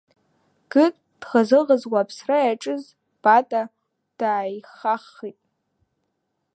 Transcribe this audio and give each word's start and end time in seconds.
Гыд 0.73 0.95
дӷызы-ӷызуа 1.21 1.99
аԥсра 2.01 2.37
иаҿыз 2.45 2.83
Бата 3.21 3.61
дааихаххит. 4.19 5.39